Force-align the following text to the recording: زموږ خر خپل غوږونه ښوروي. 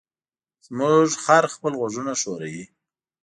زموږ 0.65 1.07
خر 1.23 1.43
خپل 1.53 1.73
غوږونه 1.79 2.13
ښوروي. 2.21 2.63